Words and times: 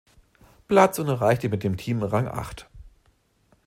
Platz 0.67 0.97
und 0.97 1.09
erreichte 1.09 1.47
mit 1.47 1.63
dem 1.63 1.77
Team 1.77 2.01
Rang 2.01 2.27
acht. 2.27 2.67